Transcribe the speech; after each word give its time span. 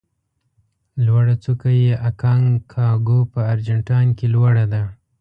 لوړه 1.05 1.35
څوکه 1.43 1.69
یې 1.83 1.91
اکانکاګو 2.09 3.19
په 3.33 3.39
ارجنتاین 3.53 4.09
کې 4.17 4.27
لوړه 4.35 4.65
ده. 4.73 4.83